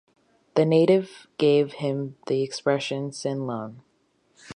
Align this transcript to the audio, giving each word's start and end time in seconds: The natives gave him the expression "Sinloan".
The 0.55 0.65
natives 0.65 1.27
gave 1.37 1.73
him 1.73 2.17
the 2.25 2.41
expression 2.41 3.11
"Sinloan". 3.11 3.83